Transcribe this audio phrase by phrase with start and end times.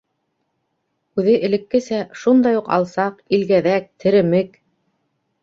[1.21, 4.59] Үҙе элеккесә шундай уҡ алсаҡ, илгәҙәк, теремек.